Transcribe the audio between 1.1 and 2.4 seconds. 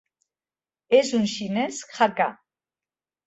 un xinès Hakka.